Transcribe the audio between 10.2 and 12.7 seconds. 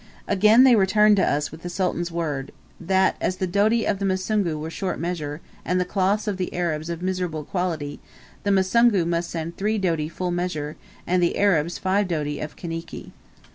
measure, and the Arabs five doti of